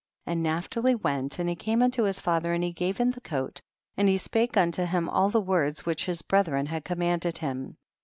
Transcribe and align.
15. 0.25 0.31
And 0.31 0.41
Naphtali 0.43 0.95
went 0.95 1.37
and 1.37 1.47
he 1.47 1.55
came 1.55 1.83
unto 1.83 2.05
his 2.05 2.19
father 2.19 2.53
and 2.53 2.63
he 2.63 2.71
gave 2.73 2.97
him 2.97 3.11
the 3.11 3.21
coat, 3.21 3.61
and 3.95 4.09
he 4.09 4.17
spoke 4.17 4.57
unto 4.57 4.83
him 4.85 5.07
all 5.07 5.29
the 5.29 5.39
words 5.39 5.85
which 5.85 6.05
his 6.05 6.23
brethren 6.23 6.65
had 6.65 6.83
commanded 6.83 7.37
him. 7.37 7.75